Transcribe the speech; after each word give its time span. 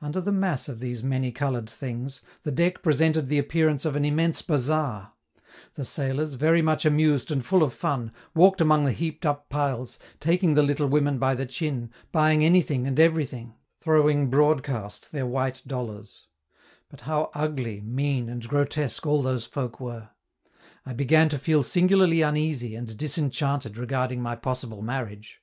Under 0.00 0.20
the 0.20 0.30
mass 0.30 0.68
of 0.68 0.78
these 0.78 1.02
many 1.02 1.32
colored 1.32 1.68
things, 1.68 2.20
the 2.44 2.52
deck 2.52 2.84
presented 2.84 3.28
the 3.28 3.38
appearance 3.40 3.84
of 3.84 3.96
an 3.96 4.04
immense 4.04 4.40
bazaar; 4.40 5.14
the 5.74 5.84
sailors, 5.84 6.34
very 6.34 6.62
much 6.62 6.84
amused 6.84 7.32
and 7.32 7.44
full 7.44 7.64
of 7.64 7.74
fun, 7.74 8.12
walked 8.32 8.60
among 8.60 8.84
the 8.84 8.92
heaped 8.92 9.26
up 9.26 9.48
piles, 9.48 9.98
taking 10.20 10.54
the 10.54 10.62
little 10.62 10.86
women 10.86 11.18
by 11.18 11.34
the 11.34 11.46
chin, 11.46 11.90
buying 12.12 12.44
anything 12.44 12.86
and 12.86 13.00
everything; 13.00 13.54
throwing 13.80 14.30
broadcast 14.30 15.10
their 15.10 15.26
white 15.26 15.60
dollars. 15.66 16.28
But 16.88 17.00
how 17.00 17.32
ugly, 17.34 17.80
mean, 17.80 18.28
and 18.28 18.46
grotesque 18.48 19.04
all 19.04 19.20
those 19.20 19.46
folk 19.46 19.80
were! 19.80 20.10
I 20.84 20.92
began 20.92 21.28
to 21.30 21.40
feel 21.40 21.64
singularly 21.64 22.22
uneasy 22.22 22.76
and 22.76 22.96
disenchanted 22.96 23.78
regarding 23.78 24.22
my 24.22 24.36
possible 24.36 24.80
marriage. 24.80 25.42